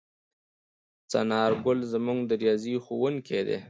څنارګل 1.11 1.79
زموږ 1.93 2.19
د 2.29 2.31
ریاضي 2.41 2.75
ښؤونکی 2.85 3.41
دی. 3.47 3.57